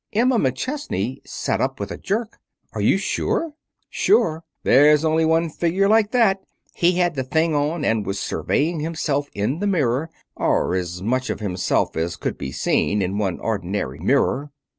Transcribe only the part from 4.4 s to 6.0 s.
There's only one figure